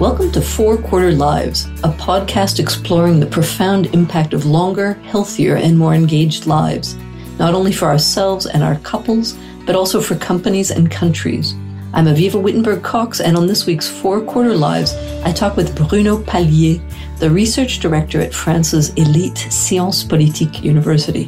[0.00, 5.76] Welcome to Four Quarter Lives, a podcast exploring the profound impact of longer, healthier, and
[5.76, 6.96] more engaged lives,
[7.38, 9.36] not only for ourselves and our couples,
[9.66, 11.52] but also for companies and countries.
[11.92, 16.16] I'm Avivah Wittenberg Cox, and on this week's Four Quarter Lives, I talk with Bruno
[16.22, 16.80] Palier,
[17.18, 21.24] the research director at France's elite Sciences Politiques University.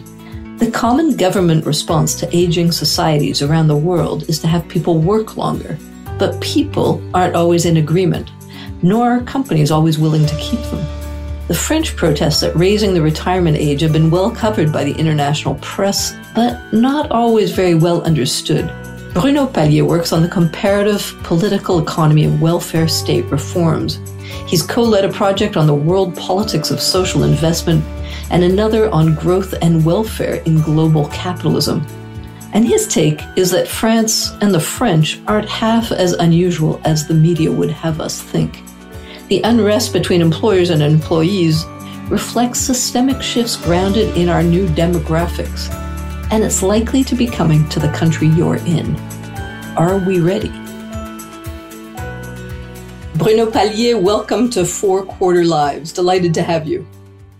[0.56, 5.36] The common government response to aging societies around the world is to have people work
[5.36, 5.76] longer.
[6.18, 8.30] But people aren't always in agreement,
[8.82, 10.84] nor are companies always willing to keep them.
[11.48, 15.56] The French protests at raising the retirement age have been well covered by the international
[15.56, 18.72] press, but not always very well understood.
[19.12, 24.00] Bruno Palier works on the comparative political economy of welfare state reforms.
[24.46, 27.84] He's co led a project on the world politics of social investment
[28.30, 31.84] and another on growth and welfare in global capitalism.
[32.54, 37.14] And his take is that France and the French aren't half as unusual as the
[37.14, 38.62] media would have us think.
[39.32, 41.64] The unrest between employers and employees
[42.10, 45.70] reflects systemic shifts grounded in our new demographics,
[46.30, 48.94] and it's likely to be coming to the country you're in.
[49.74, 50.50] Are we ready?
[53.16, 55.94] Bruno Palier, welcome to Four Quarter Lives.
[55.94, 56.86] Delighted to have you.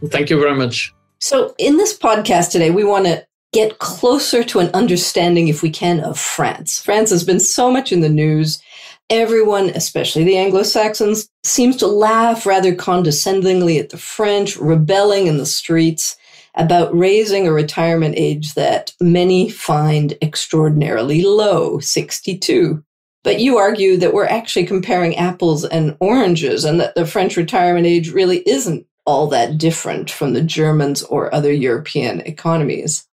[0.07, 0.95] Thank you very much.
[1.19, 5.69] So, in this podcast today, we want to get closer to an understanding, if we
[5.69, 6.81] can, of France.
[6.81, 8.63] France has been so much in the news.
[9.11, 15.37] Everyone, especially the Anglo Saxons, seems to laugh rather condescendingly at the French rebelling in
[15.37, 16.17] the streets
[16.55, 22.83] about raising a retirement age that many find extraordinarily low 62.
[23.25, 27.87] But you argue that we're actually comparing apples and oranges and that the French retirement
[27.87, 33.07] age really isn't all that different from the Germans or other European economies.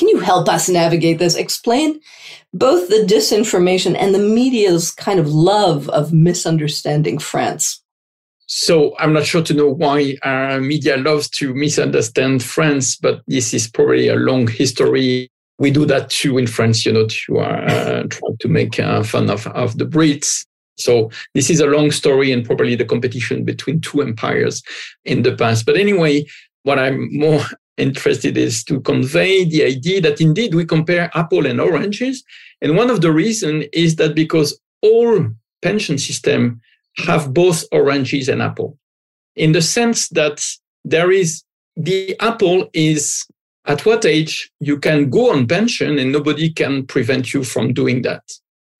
[0.00, 1.36] Can you help us navigate this?
[1.36, 2.00] Explain
[2.54, 7.82] both the disinformation and the media's kind of love of misunderstanding France.
[8.46, 13.52] So I'm not sure to know why our media loves to misunderstand France, but this
[13.52, 15.28] is probably a long history.
[15.58, 19.28] We do that too in France, you know, to uh, try to make uh, fun
[19.28, 20.46] of, of the Brits.
[20.78, 24.62] So this is a long story and probably the competition between two empires
[25.04, 25.66] in the past.
[25.66, 26.24] But anyway,
[26.62, 27.42] what I'm more
[27.80, 32.22] interested is to convey the idea that indeed we compare apple and oranges.
[32.60, 35.26] And one of the reasons is that because all
[35.62, 36.58] pension systems
[36.98, 38.78] have both oranges and apple,
[39.36, 40.44] in the sense that
[40.84, 41.42] there is
[41.76, 43.26] the apple is
[43.66, 48.02] at what age you can go on pension and nobody can prevent you from doing
[48.02, 48.22] that.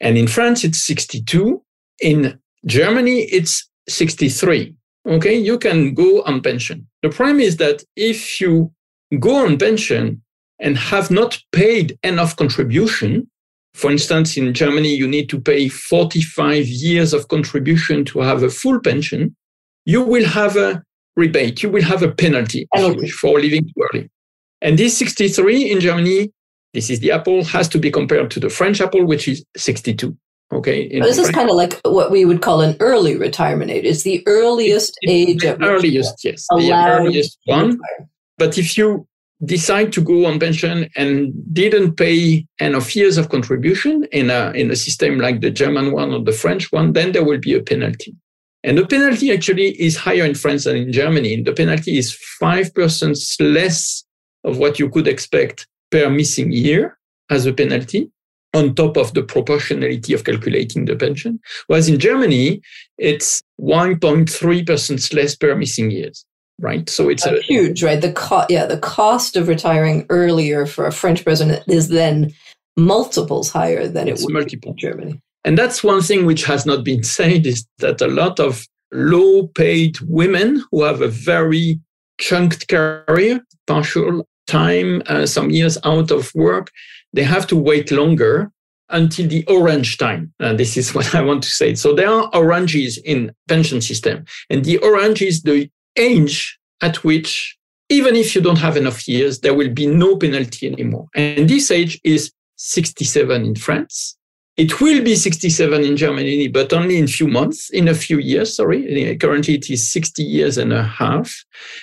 [0.00, 1.62] And in France, it's 62.
[2.00, 4.74] In Germany, it's 63.
[5.06, 6.86] Okay, you can go on pension.
[7.02, 8.72] The problem is that if you
[9.18, 10.22] go on pension
[10.60, 13.28] and have not paid enough contribution,
[13.74, 18.50] for instance, in Germany, you need to pay 45 years of contribution to have a
[18.50, 19.34] full pension,
[19.84, 20.82] you will have a
[21.16, 22.68] rebate, you will have a penalty
[23.20, 24.10] for leaving too early.
[24.60, 26.32] And this 63 in Germany,
[26.74, 30.16] this is the apple, has to be compared to the French apple, which is 62.
[30.52, 30.88] Okay.
[31.00, 33.84] This is kind of like what we would call an early retirement age.
[33.84, 37.78] It's the earliest it's, age the earliest, yes, the earliest one.
[38.40, 39.06] But if you
[39.44, 44.70] decide to go on pension and didn't pay enough years of contribution in a in
[44.70, 47.62] a system like the German one or the French one, then there will be a
[47.62, 48.14] penalty.
[48.64, 51.42] And the penalty actually is higher in France than in Germany.
[51.42, 52.08] The penalty is
[52.40, 54.04] five percent less
[54.44, 58.10] of what you could expect per missing year as a penalty
[58.54, 61.40] on top of the proportionality of calculating the pension.
[61.66, 62.60] Whereas in Germany,
[62.98, 66.26] it's 1.3% less per missing years,
[66.60, 66.88] right?
[66.88, 68.00] So it's a, huge, right?
[68.00, 72.32] The cost, yeah, the cost of retiring earlier for a French president is then
[72.76, 74.72] multiples higher than it would multiple.
[74.72, 75.20] in Germany.
[75.44, 79.46] And that's one thing which has not been said is that a lot of low
[79.48, 81.80] paid women who have a very
[82.18, 86.70] chunked career, partial time, uh, some years out of work,
[87.12, 88.50] they have to wait longer
[88.90, 90.32] until the orange time.
[90.40, 91.74] And this is what I want to say.
[91.74, 95.70] So there are oranges in pension system, and the orange is the
[96.00, 97.56] age at which,
[97.88, 101.06] even if you don't have enough years, there will be no penalty anymore.
[101.14, 104.16] And this age is 67 in France.
[104.56, 108.56] It will be 67 in Germany, but only in few months, in a few years,
[108.56, 109.10] sorry.
[109.10, 111.32] Uh, currently it is 60 years and a half.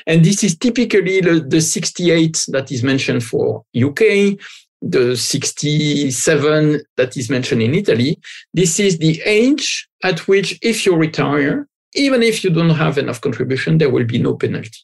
[0.05, 4.37] And this is typically the, the 68 that is mentioned for UK,
[4.81, 8.19] the 67 that is mentioned in Italy,
[8.53, 13.19] this is the age at which, if you retire, even if you don't have enough
[13.19, 14.79] contribution, there will be no penalty.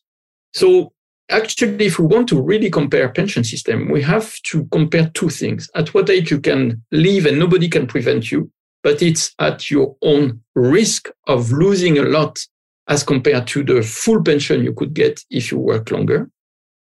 [0.53, 0.91] So
[1.29, 5.69] actually, if we want to really compare pension system, we have to compare two things.
[5.75, 8.51] At what age you can leave and nobody can prevent you,
[8.81, 12.39] but it's at your own risk of losing a lot
[12.87, 16.29] as compared to the full pension you could get if you work longer.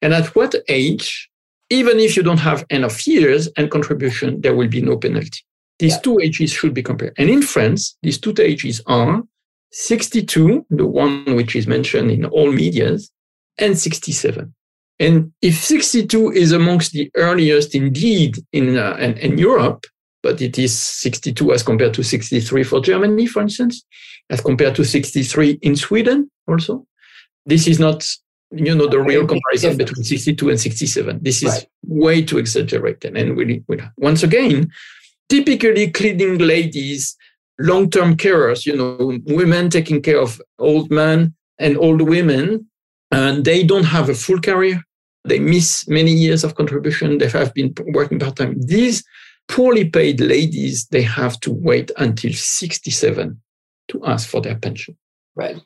[0.03, 1.31] And at what age,
[1.71, 5.41] even if you don't have enough years and contribution, there will be no penalty.
[5.79, 6.01] These yeah.
[6.01, 7.15] two ages should be compared.
[7.17, 9.23] And in France, these two ages are
[9.79, 13.11] 62, the one which is mentioned in all medias,
[13.59, 14.55] and 67.
[14.99, 19.85] And if 62 is amongst the earliest indeed in, uh, in, in Europe,
[20.23, 23.85] but it is 62 as compared to 63 for Germany, for instance,
[24.31, 26.87] as compared to 63 in Sweden also.
[27.45, 28.03] This is not,
[28.53, 31.19] you know, the real comparison between 62 and 67.
[31.21, 31.67] This is right.
[31.87, 33.15] way too exaggerated.
[33.15, 34.71] And we, we, once again,
[35.29, 37.15] typically cleaning ladies,
[37.59, 42.69] long-term carers, you know, women taking care of old men and old women,
[43.11, 44.83] and they don't have a full career.
[45.25, 47.19] They miss many years of contribution.
[47.19, 48.61] They have been working part-time.
[48.61, 49.03] These
[49.49, 53.41] poorly paid ladies, they have to wait until 67
[53.89, 54.97] to ask for their pension.
[55.35, 55.61] Right.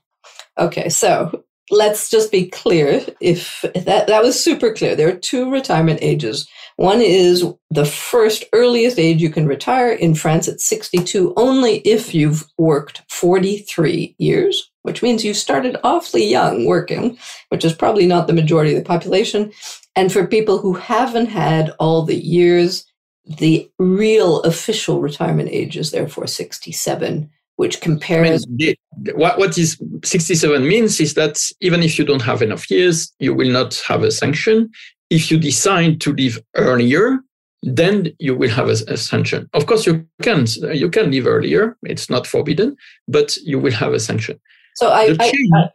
[0.59, 0.89] Okay.
[0.89, 3.05] So let's just be clear.
[3.21, 6.49] If that, that was super clear, there are two retirement ages.
[6.77, 12.15] One is the first earliest age you can retire in France at 62 only if
[12.15, 17.19] you've worked 43 years, which means you started awfully young working,
[17.51, 19.53] which is probably not the majority of the population.
[19.95, 22.87] And for people who haven't had all the years,
[23.27, 27.31] the real official retirement age is therefore 67
[27.61, 28.47] which compares.
[28.47, 32.41] I mean, the, what, what is 67 means is that even if you don't have
[32.41, 34.71] enough years, you will not have a sanction.
[35.11, 37.19] If you decide to leave earlier,
[37.63, 39.51] then you will have a, a sanction.
[39.53, 42.77] Of course, you can you can leave earlier; it's not forbidden,
[43.07, 44.41] but you will have a sanction.
[44.77, 45.69] So I, I, I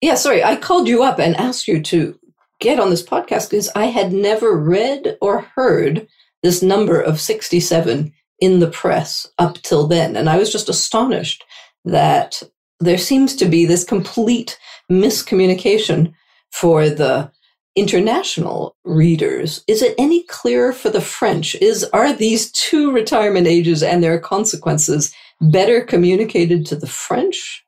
[0.00, 2.16] yeah, sorry, I called you up and asked you to
[2.60, 6.06] get on this podcast because I had never read or heard
[6.44, 10.16] this number of 67 in the press up till then.
[10.16, 11.44] And I was just astonished
[11.84, 12.42] that
[12.80, 14.58] there seems to be this complete
[14.90, 16.12] miscommunication
[16.52, 17.30] for the
[17.76, 19.64] international readers.
[19.66, 21.54] Is it any clearer for the French?
[21.56, 27.64] Is are these two retirement ages and their consequences better communicated to the French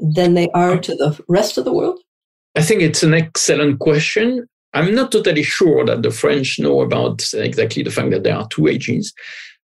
[0.00, 2.00] than they are to the rest of the world?
[2.56, 4.46] I think it's an excellent question.
[4.74, 8.48] I'm not totally sure that the French know about exactly the fact that there are
[8.48, 9.14] two ages.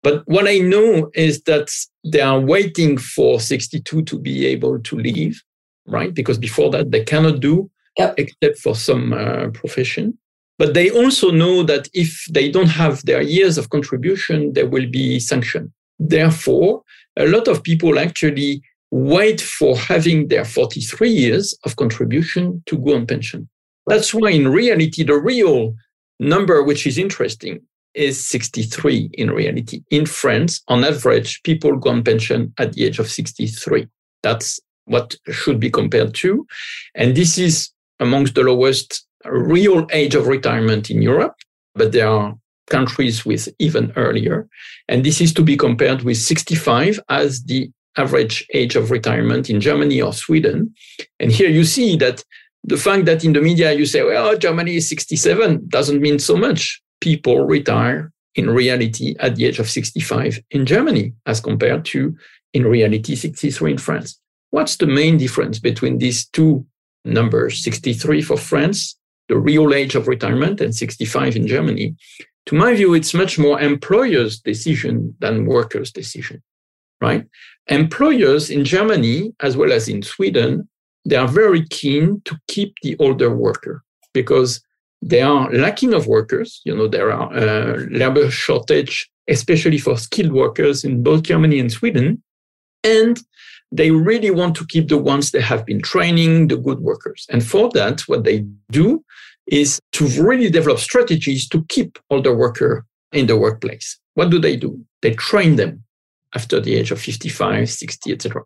[0.03, 1.71] But what I know is that
[2.05, 5.41] they are waiting for 62 to be able to leave,
[5.87, 6.13] right?
[6.13, 8.15] Because before that, they cannot do, yep.
[8.19, 10.19] except for some uh, profession.
[10.59, 14.89] But they also know that if they don't have their years of contribution, there will
[14.91, 15.73] be sanctioned.
[15.99, 16.83] Therefore,
[17.17, 22.95] a lot of people actually wait for having their 43 years of contribution to go
[22.95, 23.49] on pension.
[23.87, 25.75] That's why, in reality, the real
[26.21, 27.61] number, which is interesting,
[27.95, 29.83] is 63 in reality.
[29.91, 33.87] In France, on average, people go on pension at the age of 63.
[34.23, 36.47] That's what should be compared to.
[36.95, 41.35] And this is amongst the lowest real age of retirement in Europe,
[41.75, 42.35] but there are
[42.69, 44.49] countries with even earlier.
[44.89, 49.61] And this is to be compared with 65 as the average age of retirement in
[49.61, 50.75] Germany or Sweden.
[51.21, 52.25] And here you see that
[52.65, 56.37] the fact that in the media you say, well, Germany is 67 doesn't mean so
[56.37, 62.17] much people retire in reality at the age of 65 in Germany as compared to
[62.55, 64.19] in reality 63 in France.
[64.51, 66.65] What's the main difference between these two
[67.05, 68.97] numbers, 63 for France,
[69.29, 71.97] the real age of retirement, and 65 in Germany?
[72.47, 76.43] To my view, it's much more employers' decision than workers' decision,
[77.01, 77.27] right?
[77.67, 80.69] Employers in Germany, as well as in Sweden,
[81.05, 83.83] they are very keen to keep the older worker
[84.15, 84.63] because
[85.03, 86.61] they are lacking of workers.
[86.65, 91.71] You know, there are uh, labor shortage, especially for skilled workers in both Germany and
[91.71, 92.23] Sweden.
[92.85, 93.21] And
[93.73, 97.27] they really want to keep the ones they have been training, the good workers.
[97.31, 99.05] And for that, what they do
[99.47, 103.99] is to really develop strategies to keep older worker in the workplace.
[104.15, 104.81] What do they do?
[105.01, 105.83] They train them
[106.35, 108.43] after the age of 55, 60, etc.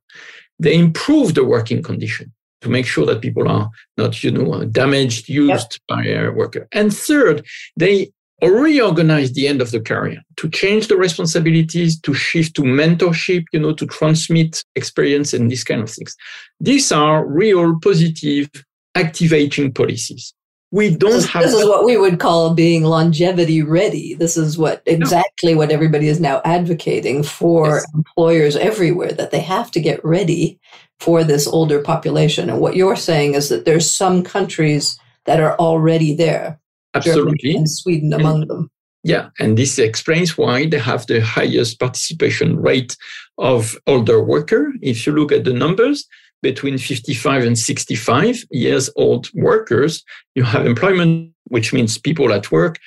[0.58, 2.32] They improve the working condition
[2.62, 5.96] to make sure that people are not, you know, uh, damaged, used yep.
[5.96, 6.66] by a worker.
[6.72, 7.44] And third,
[7.76, 13.44] they reorganize the end of the career to change the responsibilities, to shift to mentorship,
[13.52, 16.14] you know, to transmit experience and these kind of things.
[16.60, 18.50] These are real positive
[18.94, 20.34] activating policies.
[20.72, 21.44] We don't this, have.
[21.44, 24.14] This is what we would call being longevity ready.
[24.14, 25.58] This is what exactly no.
[25.58, 27.86] what everybody is now advocating for yes.
[27.94, 30.58] employers everywhere that they have to get ready
[31.00, 32.48] for this older population.
[32.50, 36.58] And what you're saying is that there's some countries that are already there.
[36.94, 37.38] Absolutely.
[37.38, 38.70] Germany and Sweden among them.
[39.02, 42.96] Yeah, and this explains why they have the highest participation rate
[43.38, 44.72] of older worker.
[44.82, 46.04] If you look at the numbers
[46.42, 50.02] between 55 and 65 years old workers,
[50.34, 52.78] you have employment, which means people at work,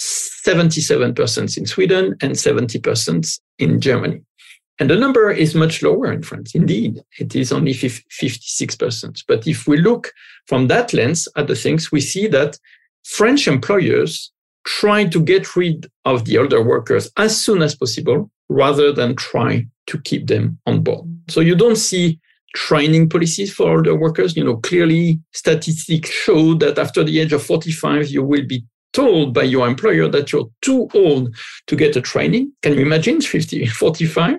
[0.00, 4.20] 77% in Sweden and 70% in Germany.
[4.80, 6.54] And the number is much lower in France.
[6.54, 9.24] Indeed, it is only 56%.
[9.28, 10.12] But if we look
[10.46, 12.58] from that lens at the things, we see that
[13.04, 14.32] French employers
[14.66, 19.66] try to get rid of the older workers as soon as possible rather than try
[19.86, 21.06] to keep them on board.
[21.28, 22.18] So you don't see
[22.54, 24.36] training policies for older workers.
[24.36, 29.34] You know, clearly statistics show that after the age of 45, you will be told
[29.34, 31.34] by your employer that you're too old
[31.66, 32.52] to get a training.
[32.62, 34.38] Can you imagine 50, 45?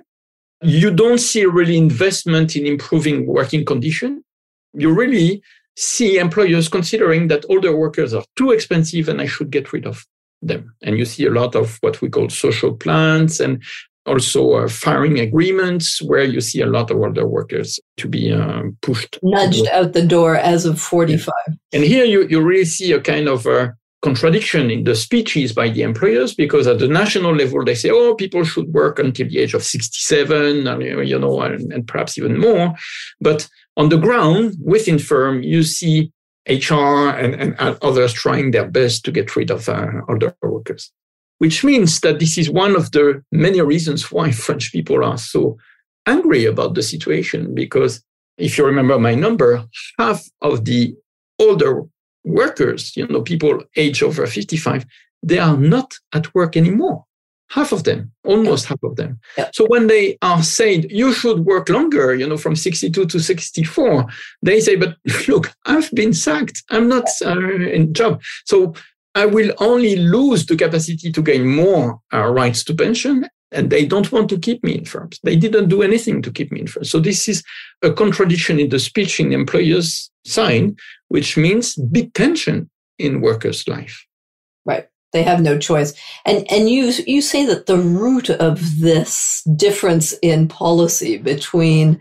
[0.62, 4.24] You don't see really investment in improving working condition.
[4.72, 5.42] You really
[5.76, 10.06] see employers considering that older workers are too expensive and I should get rid of
[10.42, 10.74] them.
[10.82, 13.62] And you see a lot of what we call social plans and
[14.06, 18.62] also uh, firing agreements where you see a lot of older workers to be uh,
[18.80, 21.34] pushed nudged out the door as of 45
[21.72, 23.74] and here you, you really see a kind of a
[24.06, 28.14] contradiction in the speeches by the employers because at the national level they say oh
[28.14, 30.56] people should work until the age of 67
[31.12, 32.74] you know and, and perhaps even more
[33.20, 36.12] but on the ground within firm you see
[36.48, 40.92] hr and, and, others trying their best to get rid of uh, older workers
[41.38, 45.56] which means that this is one of the many reasons why French people are so
[46.06, 47.54] angry about the situation.
[47.54, 48.02] Because
[48.38, 49.64] if you remember my number,
[49.98, 50.94] half of the
[51.38, 51.82] older
[52.26, 54.84] workers, you know, people age over 55,
[55.22, 57.04] they are not at work anymore.
[57.50, 59.20] Half of them, almost half of them.
[59.38, 59.50] Yeah.
[59.54, 64.04] So when they are saying you should work longer, you know, from 62 to 64,
[64.42, 64.96] they say, but
[65.28, 66.64] look, I've been sacked.
[66.70, 68.20] I'm not uh, in job.
[68.46, 68.74] So
[69.14, 73.26] I will only lose the capacity to gain more uh, rights to pension.
[73.52, 75.20] And they don't want to keep me in firms.
[75.22, 76.90] They didn't do anything to keep me in firms.
[76.90, 77.44] So this is
[77.82, 80.76] a contradiction in the speech in the employer's sign,
[81.08, 84.04] which means big tension in workers' life.
[84.64, 84.88] Right.
[85.12, 85.94] They have no choice.
[86.24, 92.00] And and you you say that the root of this difference in policy between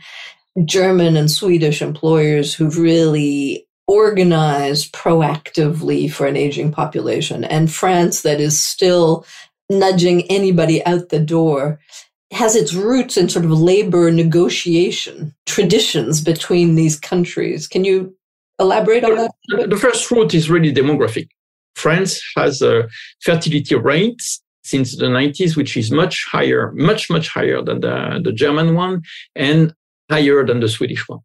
[0.66, 8.42] German and Swedish employers who've really organized proactively for an aging population, and France that
[8.42, 9.26] is still
[9.70, 11.80] nudging anybody out the door
[12.32, 17.68] has its roots in sort of labor negotiation traditions between these countries.
[17.68, 18.16] Can you
[18.60, 19.70] elaborate on that?
[19.70, 21.30] The first root is really demographic.
[21.76, 22.88] France has a
[23.22, 24.22] fertility rate
[24.64, 29.04] since the 90s, which is much higher, much, much higher than the, the German one
[29.36, 29.74] and
[30.10, 31.20] higher than the Swedish one,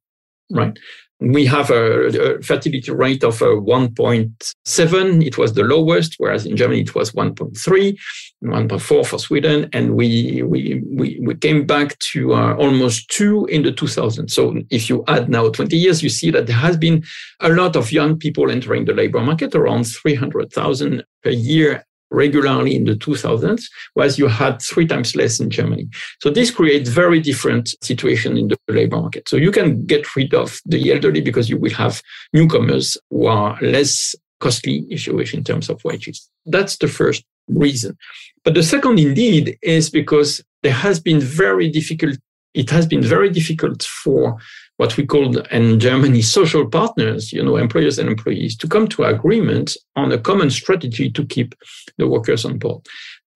[0.51, 0.59] hmm.
[0.59, 0.79] right?
[1.21, 5.27] We have a, a fertility rate of uh, 1.7.
[5.27, 7.99] It was the lowest, whereas in Germany it was 1.3,
[8.43, 13.63] 1.4 for Sweden, and we we we, we came back to uh, almost two in
[13.63, 14.31] the 2000s.
[14.31, 17.05] So if you add now 20 years, you see that there has been
[17.41, 22.85] a lot of young people entering the labor market, around 300,000 per year regularly in
[22.85, 23.65] the 2000s,
[23.95, 25.89] whereas you had three times less in Germany.
[26.21, 29.29] So this creates very different situation in the labor market.
[29.29, 32.03] So you can get rid of the elderly because you will have
[32.33, 36.29] newcomers who are less costly, if you wish, in terms of wages.
[36.47, 37.97] That's the first reason.
[38.45, 42.17] But the second indeed is because there has been very difficult,
[42.55, 44.37] it has been very difficult for
[44.81, 49.05] what we call in Germany social partners, you know, employers and employees, to come to
[49.05, 51.55] agreement on a common strategy to keep
[51.99, 52.81] the workers on board.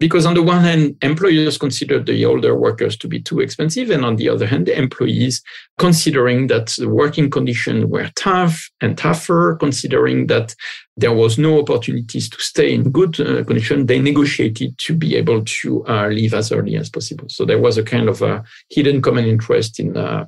[0.01, 4.07] Because on the one hand, employers consider the older workers to be too expensive, and
[4.07, 5.43] on the other hand, the employees
[5.77, 10.55] considering that the working conditions were tough and tougher, considering that
[10.97, 15.45] there was no opportunities to stay in good uh, condition, they negotiated to be able
[15.45, 17.27] to uh, leave as early as possible.
[17.29, 20.25] So there was a kind of a hidden common interest in uh,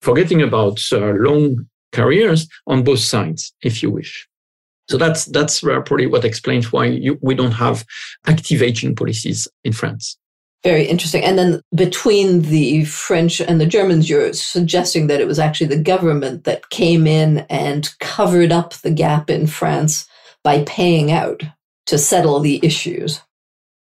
[0.00, 4.28] forgetting about uh, long careers on both sides, if you wish.
[4.88, 7.84] So that's that's probably what explains why you, we don't have
[8.26, 10.16] active aging policies in France.
[10.64, 11.22] Very interesting.
[11.22, 15.82] And then between the French and the Germans, you're suggesting that it was actually the
[15.82, 20.08] government that came in and covered up the gap in France
[20.42, 21.42] by paying out
[21.86, 23.20] to settle the issues.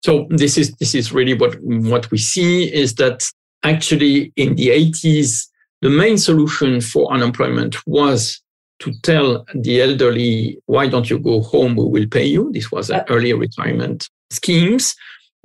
[0.05, 3.25] So this is this is really what what we see is that
[3.63, 5.47] actually in the 80s
[5.85, 8.41] the main solution for unemployment was
[8.79, 11.77] to tell the elderly, why don't you go home?
[11.77, 12.51] We will pay you.
[12.53, 14.95] This was an early retirement schemes.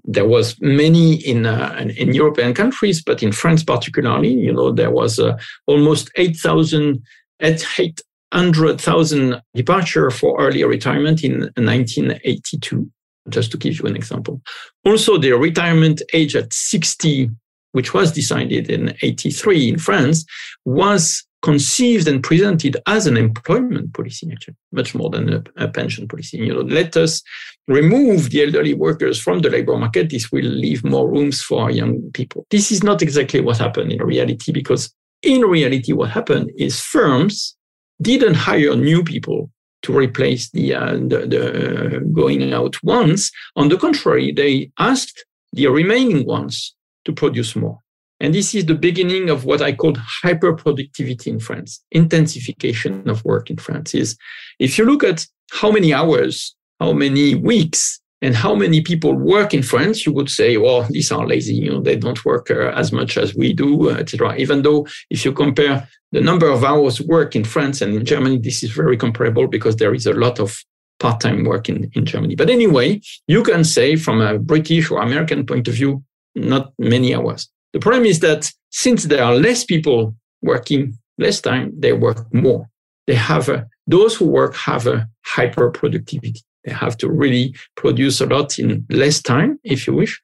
[0.06, 4.92] There was many in, uh, in European countries, but in France particularly, you know, there
[4.92, 7.04] was uh, almost 8,000,
[7.42, 12.90] 800,000 departure for early retirement in 1982.
[13.28, 14.42] just to give you an example.
[14.86, 17.30] Also, the retirement age at 60,
[17.72, 20.26] which was decided in 83 in France,
[20.66, 26.08] was conceived and presented as an employment policy, actually, much more than a, a, pension
[26.08, 26.38] policy.
[26.38, 27.22] You know, let us
[27.68, 30.10] remove the elderly workers from the labor market.
[30.10, 32.46] This will leave more rooms for young people.
[32.50, 37.56] This is not exactly what happened in reality, because in reality, what happened is firms
[38.02, 39.50] didn't hire new people
[39.82, 43.32] to replace the, uh, the, the going out ones.
[43.56, 47.80] On the contrary, they asked the remaining ones to produce more.
[48.20, 53.50] And this is the beginning of what I call hyperproductivity in France, intensification of work
[53.50, 53.96] in France.
[53.96, 54.18] Is
[54.60, 59.54] if you look at how many hours, how many weeks, and how many people work
[59.54, 61.56] in France, you would say, well, these are lazy.
[61.56, 64.36] You know, they don't work uh, as much as we do, etc.
[64.36, 68.38] Even though, if you compare the number of hours work in France and in Germany,
[68.38, 70.58] this is very comparable because there is a lot of
[71.00, 72.36] part-time work in, in Germany.
[72.36, 76.04] But anyway, you can say from a British or American point of view,
[76.40, 77.50] not many hours.
[77.74, 82.68] The problem is that since there are less people working less time, they work more.
[83.08, 86.42] They have a, those who work have a hyper productivity.
[86.66, 90.20] They have to really produce a lot in less time, if you wish.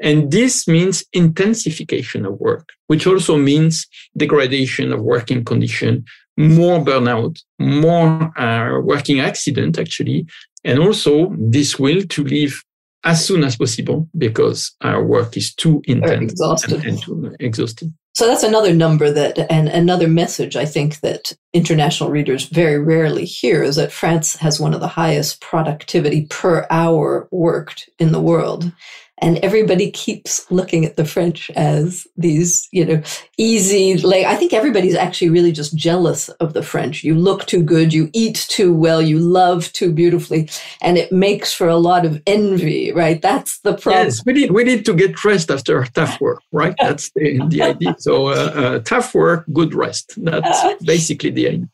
[0.00, 6.04] And this means intensification of work, which also means degradation of working condition,
[6.36, 10.26] more burnout, more uh, working accident, actually.
[10.64, 12.62] And also this will to leave
[13.04, 17.94] as soon as possible because our work is too intense and, and too exhausting.
[18.14, 23.24] So that's another number that, and another message I think that international readers very rarely
[23.24, 28.20] hear is that France has one of the highest productivity per hour worked in the
[28.20, 28.70] world
[29.18, 33.02] and everybody keeps looking at the French as these, you know,
[33.38, 33.96] easy.
[33.96, 37.04] Like I think everybody's actually really just jealous of the French.
[37.04, 40.48] You look too good, you eat too well, you love too beautifully,
[40.82, 43.22] and it makes for a lot of envy, right?
[43.22, 44.06] That's the problem.
[44.06, 46.74] Yes, we need we need to get rest after tough work, right?
[46.80, 47.94] That's the, the idea.
[47.98, 50.14] So uh, uh, tough work, good rest.
[50.16, 51.68] That's basically the idea.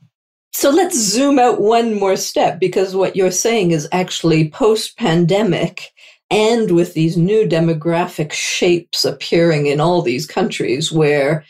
[0.52, 5.92] So let's zoom out one more step because what you're saying is actually post pandemic
[6.30, 11.44] and with these new demographic shapes appearing in all these countries where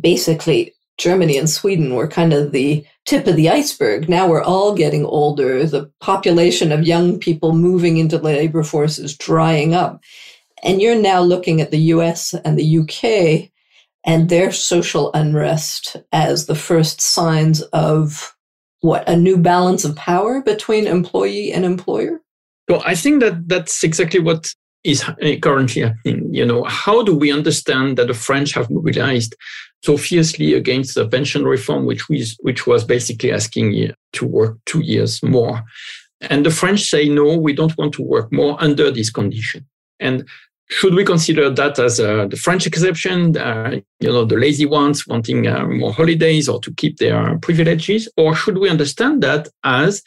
[0.00, 4.08] basically Germany and Sweden were kind of the tip of the iceberg.
[4.08, 5.64] Now we're all getting older.
[5.64, 10.02] The population of young people moving into labor force is drying up.
[10.62, 13.50] And you're now looking at the US and the UK
[14.04, 18.34] and their social unrest as the first signs of
[18.80, 22.20] what a new balance of power between employee and employer?
[22.68, 24.52] So I think that that's exactly what
[24.84, 25.04] is
[25.42, 26.32] currently happening.
[26.32, 29.34] You know, how do we understand that the French have mobilized
[29.82, 34.80] so fiercely against the pension reform, which was which was basically asking to work two
[34.80, 35.62] years more,
[36.30, 39.66] and the French say no, we don't want to work more under this condition.
[40.00, 40.26] And
[40.70, 43.36] should we consider that as uh, the French exception?
[43.36, 48.08] Uh, you know, the lazy ones wanting uh, more holidays or to keep their privileges,
[48.16, 50.02] or should we understand that as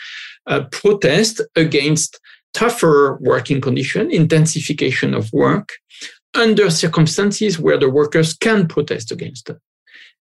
[0.48, 2.20] a protest against
[2.54, 5.74] tougher working condition, intensification of work
[6.34, 9.58] under circumstances where the workers can protest against it.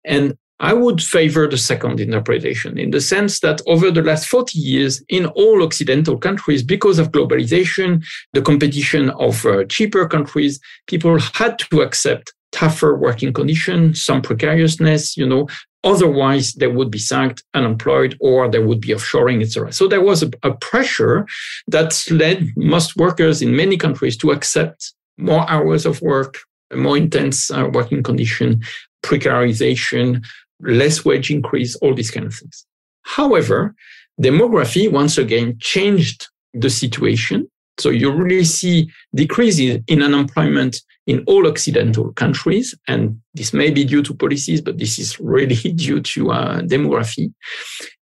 [0.04, 4.58] And I would favor the second interpretation in the sense that over the last 40
[4.58, 8.04] years in all Occidental countries, because of globalization,
[8.34, 15.16] the competition of uh, cheaper countries, people had to accept tougher working conditions, some precariousness,
[15.16, 15.48] you know,
[15.82, 19.72] Otherwise, they would be sacked, unemployed, or there would be offshoring, etc.
[19.72, 21.26] So there was a, a pressure
[21.68, 26.38] that led most workers in many countries to accept more hours of work,
[26.74, 28.62] more intense uh, working condition,
[29.02, 30.24] precarization,
[30.60, 32.66] less wage increase, all these kind of things.
[33.02, 33.74] However,
[34.20, 37.50] demography once again changed the situation.
[37.80, 42.74] So you really see decreases in unemployment in all Occidental countries.
[42.86, 47.32] And this may be due to policies, but this is really due to uh, demography.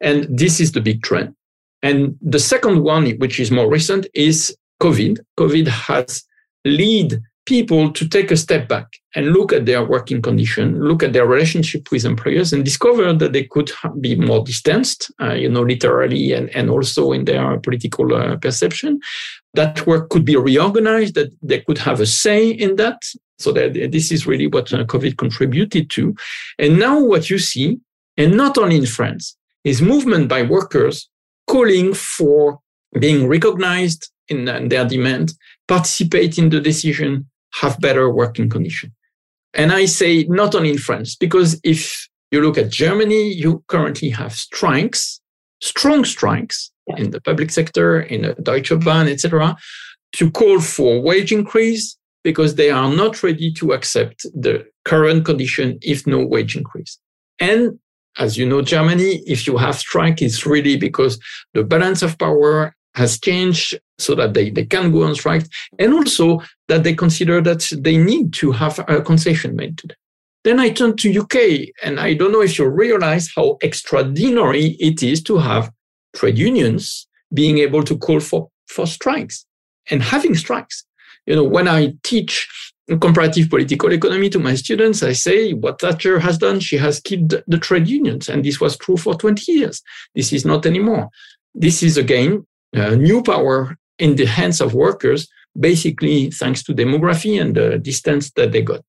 [0.00, 1.34] And this is the big trend.
[1.82, 5.20] And the second one, which is more recent, is COVID.
[5.38, 6.24] COVID has
[6.64, 11.12] lead people to take a step back and look at their working condition, look at
[11.14, 15.62] their relationship with employers, and discover that they could be more distanced, uh, you know,
[15.62, 19.00] literally and, and also in their political uh, perception.
[19.54, 23.00] That work could be reorganized, that they could have a say in that.
[23.38, 26.14] So that this is really what uh, COVID contributed to.
[26.58, 27.78] And now what you see,
[28.16, 31.08] and not only in France, is movement by workers
[31.46, 32.58] calling for
[32.98, 35.34] being recognized in their demand,
[35.66, 37.28] participate in the decision,
[37.60, 38.92] have better working conditions.
[39.54, 44.10] And I say not only in France, because if you look at Germany, you currently
[44.10, 45.20] have strikes,
[45.60, 49.56] strong strikes in the public sector, in the Deutsche Bahn, etc.,
[50.12, 55.78] to call for wage increase because they are not ready to accept the current condition
[55.82, 56.98] if no wage increase.
[57.38, 57.78] And
[58.18, 61.18] as you know, Germany, if you have strike, it's really because
[61.54, 65.46] the balance of power has changed so that they, they can go on strike
[65.78, 69.96] and also that they consider that they need to have a concession made to them.
[70.44, 75.02] Then I turn to UK and I don't know if you realize how extraordinary it
[75.02, 75.70] is to have
[76.14, 79.46] trade unions being able to call for, for strikes
[79.90, 80.84] and having strikes.
[81.26, 82.48] You know, when I teach
[83.00, 87.42] comparative political economy to my students, I say what Thatcher has done, she has killed
[87.46, 88.28] the trade unions.
[88.28, 89.82] And this was true for 20 years.
[90.14, 91.10] This is not anymore.
[91.54, 95.28] This is again a new power in the hands of workers,
[95.58, 98.80] basically thanks to demography and the distance that they got.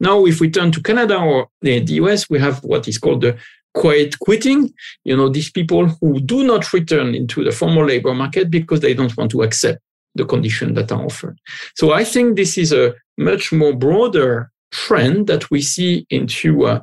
[0.00, 3.38] Now, if we turn to Canada or the US, we have what is called the
[3.74, 4.72] quiet quitting.
[5.04, 8.94] You know, these people who do not return into the formal labor market because they
[8.94, 9.80] don't want to accept
[10.14, 11.38] the conditions that are offered.
[11.76, 16.80] So I think this is a much more broader trend that we see into uh,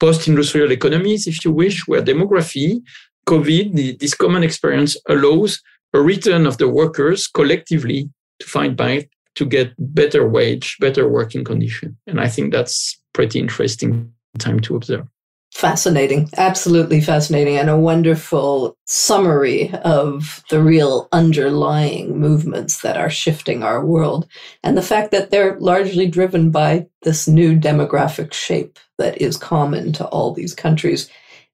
[0.00, 2.82] post-industrial economies, if you wish, where demography,
[3.26, 5.60] COVID, the, this common experience allows
[5.92, 11.44] a return of the workers collectively to find back to get better wage, better working
[11.44, 11.96] condition.
[12.06, 15.06] And I think that's pretty interesting time to observe.
[15.54, 23.62] Fascinating, absolutely fascinating, and a wonderful summary of the real underlying movements that are shifting
[23.62, 24.26] our world.
[24.62, 29.92] And the fact that they're largely driven by this new demographic shape that is common
[29.92, 31.10] to all these countries.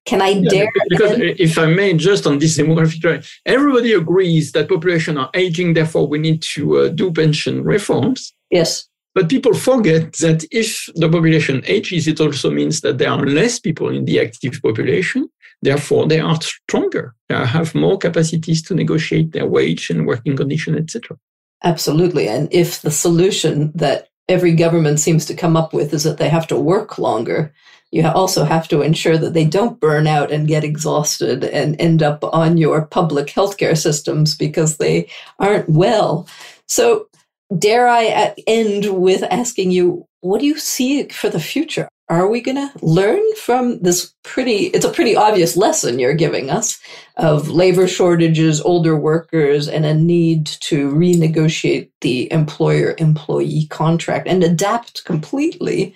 [0.09, 0.73] Can I yeah, dare?
[0.89, 5.75] Because if I may, just on this demographic trend, everybody agrees that population are aging,
[5.75, 8.33] therefore we need to uh, do pension reforms.
[8.51, 8.89] Yes.
[9.15, 13.59] But people forget that if the population ages, it also means that there are less
[13.59, 15.29] people in the active population.
[15.61, 17.15] Therefore, they are stronger.
[17.29, 21.19] They have more capacities to negotiate their wage and working condition, etc.
[21.65, 22.29] Absolutely.
[22.29, 26.29] And if the solution that every government seems to come up with is that they
[26.29, 27.53] have to work longer,
[27.91, 32.03] you also have to ensure that they don't burn out and get exhausted and end
[32.03, 36.29] up on your public healthcare systems because they aren't well.
[36.67, 37.09] So
[37.57, 41.89] dare I uh, end with asking you, what do you see for the future?
[42.11, 46.51] Are we going to learn from this pretty, it's a pretty obvious lesson you're giving
[46.51, 46.79] us
[47.17, 54.43] of labor shortages, older workers, and a need to renegotiate the employer employee contract and
[54.43, 55.95] adapt completely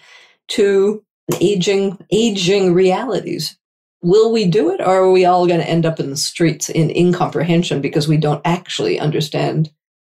[0.48, 1.02] to
[1.40, 3.56] aging, aging realities.
[4.02, 6.68] Will we do it or are we all going to end up in the streets
[6.68, 9.70] in incomprehension because we don't actually understand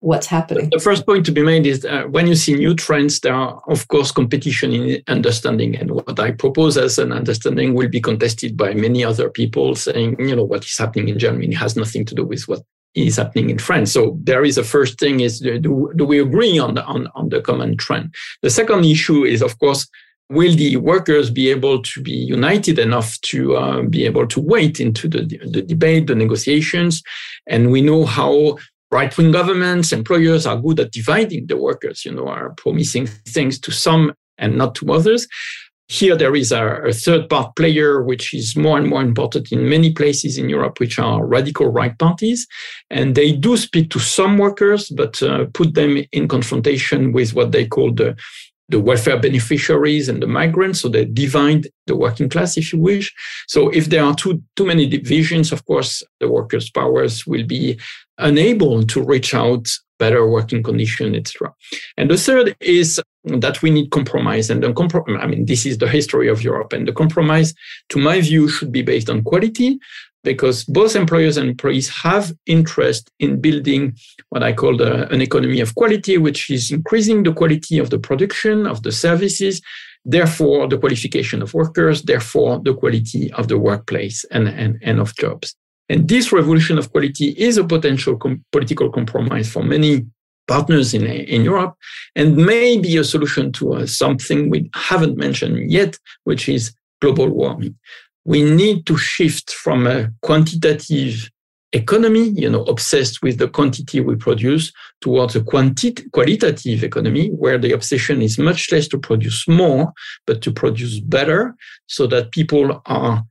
[0.06, 0.69] what's happening.
[0.71, 3.60] The first point to be made is uh, when you see new trends, there are,
[3.67, 5.75] of course, competition in understanding.
[5.75, 10.17] And what I propose as an understanding will be contested by many other people saying,
[10.19, 12.62] you know, what is happening in Germany has nothing to do with what
[12.93, 13.91] is happening in France.
[13.91, 17.30] So there is a first thing is do, do we agree on the, on, on
[17.30, 18.13] the common trend?
[18.43, 19.88] The second issue is, of course,
[20.30, 24.80] will the workers be able to be united enough to uh, be able to wait
[24.80, 27.04] into the, the debate, the negotiations?
[27.48, 28.58] And we know how
[28.92, 33.60] right wing governments, employers are good at dividing the workers, you know, are promising things
[33.60, 35.28] to some and not to others.
[35.88, 39.70] Here, there is a, a, third part player, which is more and more important in
[39.70, 42.48] many places in Europe, which are radical right parties.
[42.90, 47.52] And they do speak to some workers, but uh, put them in confrontation with what
[47.52, 48.16] they call the
[48.69, 50.82] the welfare beneficiaries and the migrants.
[50.82, 53.13] So they divide the working class, if you wish.
[53.47, 57.80] So if there are too, too many divisions, of course, the workers' powers will be
[58.17, 61.54] unable to reach out better working condition, etc.
[61.97, 64.49] And the third is that we need compromise.
[64.49, 66.73] And the comprom- I mean, this is the history of Europe.
[66.73, 67.54] And the compromise,
[67.89, 69.80] to my view, should be based on quality,
[70.26, 73.96] because both employers and employees have interest in building
[74.30, 78.00] what I call the, an economy of quality, which is increasing the quality of the
[78.00, 79.62] production of the services,
[80.04, 85.16] therefore the qualification of workers, therefore the quality of the workplace and, and, and of
[85.16, 85.56] jobs.
[85.88, 90.06] And this revolution of quality is a potential com- political compromise for many
[90.48, 91.76] partners in, in Europe
[92.16, 97.30] and may be a solution to uh, something we haven't mentioned yet, which is global
[97.30, 97.76] warming
[98.26, 101.30] we need to shift from a quantitative
[101.72, 107.58] economy, you know, obsessed with the quantity we produce towards a quanti- qualitative economy where
[107.58, 109.94] the obsession is much less to produce more,
[110.26, 111.56] but to produce better
[111.88, 113.24] so that people are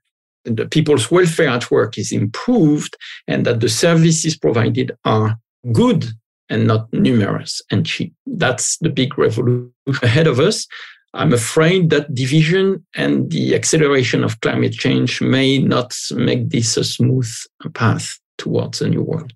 [0.44, 5.38] the people's welfare at work is improved and that the services provided are
[5.72, 6.04] good
[6.50, 8.12] and not numerous and cheap.
[8.26, 10.66] That's the big revolution ahead of us.
[11.14, 16.82] I'm afraid that division and the acceleration of climate change may not make this a
[16.82, 17.30] smooth
[17.72, 19.32] path towards a new world.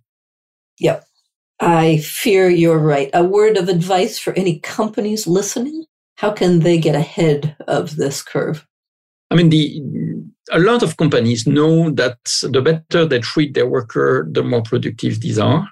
[0.81, 1.05] Yep.
[1.61, 3.11] I fear you're right.
[3.15, 5.85] A word of advice for any companies listening?
[6.17, 8.67] How can they get ahead of this curve?
[9.31, 9.81] I mean, the
[10.51, 15.21] a lot of companies know that the better they treat their worker, the more productive
[15.21, 15.69] these are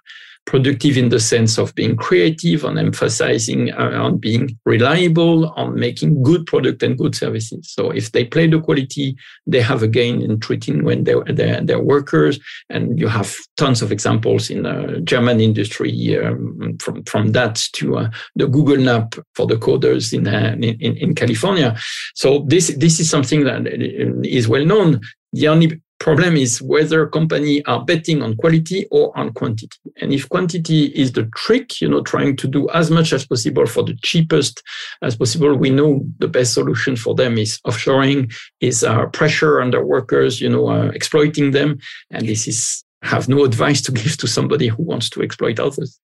[0.46, 6.22] productive in the sense of being creative, on emphasizing uh, on being reliable, on making
[6.22, 7.68] good product and good services.
[7.68, 11.60] So if they play the quality, they have a gain in treating when they're, they're,
[11.60, 12.38] they're workers.
[12.70, 18.10] And you have tons of examples in German industry um, from, from that to uh,
[18.36, 21.76] the Google Nap for the coders in, uh, in, in California.
[22.14, 23.66] So this, this is something that
[24.24, 25.00] is well known.
[25.32, 29.78] The only problem is whether company are betting on quality or on quantity.
[30.00, 33.66] And if quantity is the trick, you know, trying to do as much as possible
[33.66, 34.62] for the cheapest
[35.02, 39.70] as possible, we know the best solution for them is offshoring, is uh, pressure on
[39.70, 41.78] their workers, you know, uh, exploiting them.
[42.10, 45.98] And this is have no advice to give to somebody who wants to exploit others.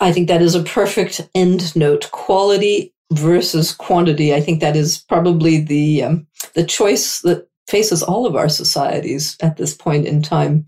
[0.00, 2.10] I think that is a perfect end note.
[2.10, 4.34] Quality versus quantity.
[4.34, 9.36] I think that is probably the um, the choice that faces all of our societies
[9.40, 10.66] at this point in time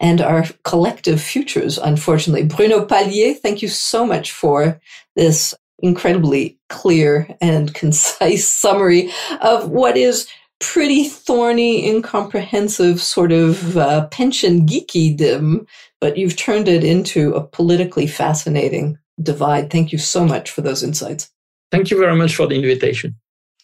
[0.00, 2.44] and our collective futures, unfortunately.
[2.44, 4.80] Bruno Palier, thank you so much for
[5.14, 9.10] this incredibly clear and concise summary
[9.40, 10.26] of what is
[10.58, 15.66] pretty thorny, incomprehensive sort of uh, pension geekydom,
[16.00, 19.70] but you've turned it into a politically fascinating divide.
[19.70, 21.30] Thank you so much for those insights.
[21.70, 23.14] Thank you very much for the invitation.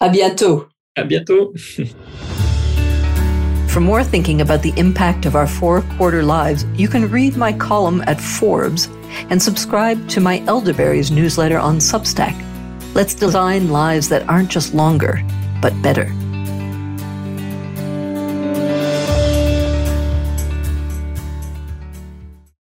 [0.00, 0.68] À bientôt.
[0.96, 1.52] À bientôt.
[3.76, 7.52] For more thinking about the impact of our four quarter lives, you can read my
[7.52, 8.86] column at Forbes
[9.28, 12.34] and subscribe to my Elderberries newsletter on Substack.
[12.94, 15.22] Let's design lives that aren't just longer,
[15.60, 16.10] but better.